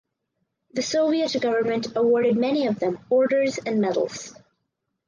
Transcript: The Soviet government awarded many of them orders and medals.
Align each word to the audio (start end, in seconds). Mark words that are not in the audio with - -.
The 0.73 0.81
Soviet 0.81 1.39
government 1.39 1.95
awarded 1.95 2.35
many 2.35 2.65
of 2.65 2.79
them 2.79 2.97
orders 3.11 3.59
and 3.63 3.79
medals. 3.79 4.33